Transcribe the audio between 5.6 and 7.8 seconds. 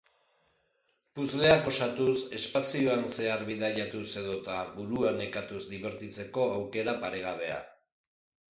dibertitzeko aukera paregabea.